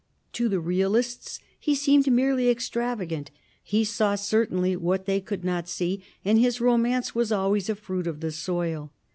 To 0.33 0.49
the 0.49 0.59
realists 0.59 1.39
he 1.59 1.75
seemed 1.75 2.11
merely 2.11 2.49
extravagant; 2.49 3.29
he 3.61 3.83
saw 3.83 4.15
certainly 4.15 4.75
what 4.75 5.05
they 5.05 5.21
could 5.21 5.43
not 5.45 5.69
see; 5.69 6.01
and 6.25 6.39
his 6.39 6.59
romance 6.59 7.13
was 7.13 7.31
always 7.31 7.69
a 7.69 7.75
fruit 7.75 8.07
of 8.07 8.19
the 8.19 8.31
soil. 8.31 8.91